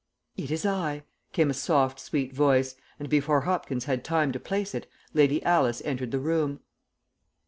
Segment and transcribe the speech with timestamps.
[0.35, 4.73] "It is I," came a soft, sweet voice, and before Hopkins had time to place
[4.73, 6.61] it, Lady Alice entered the room.